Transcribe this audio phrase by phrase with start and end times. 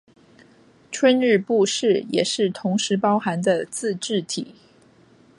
[0.91, 4.55] 春日部市也是同时包含的自治体。